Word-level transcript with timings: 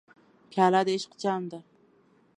پیاله 0.51 0.81
د 0.85 0.87
عشق 0.95 1.11
جام 1.21 1.41
ده. 1.51 1.59